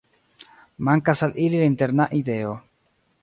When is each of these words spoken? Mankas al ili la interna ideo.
Mankas 0.87 1.21
al 1.27 1.37
ili 1.45 1.61
la 1.63 1.69
interna 1.73 2.09
ideo. 2.23 2.57